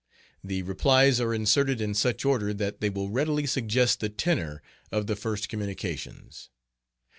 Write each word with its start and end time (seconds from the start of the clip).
The 0.43 0.63
replies 0.63 1.21
are 1.21 1.31
inserted 1.31 1.79
in 1.79 1.93
such 1.93 2.25
order 2.25 2.55
that 2.55 2.81
they 2.81 2.89
will 2.89 3.11
readily 3.11 3.45
suggest 3.45 3.99
the 3.99 4.09
tenor 4.09 4.63
of 4.91 5.05
the 5.05 5.15
first 5.15 5.47
communications. 5.47 6.49